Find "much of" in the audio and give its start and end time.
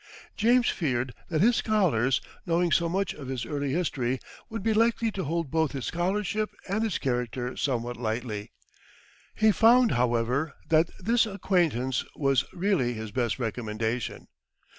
2.89-3.27